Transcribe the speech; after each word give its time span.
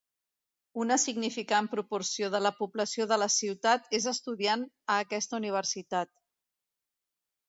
Una 0.83 0.95
significant 1.01 1.67
proporció 1.73 2.29
de 2.35 2.39
la 2.45 2.51
població 2.61 3.05
de 3.11 3.19
la 3.23 3.27
ciutat 3.33 3.85
és 3.99 4.07
estudiant 4.13 4.63
a 4.95 4.97
aquesta 5.05 5.39
universitat. 5.43 6.11